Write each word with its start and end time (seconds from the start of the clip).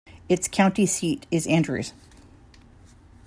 Its 0.27 0.47
county 0.47 0.87
seat 0.87 1.27
is 1.29 1.45
Andrews. 1.45 1.93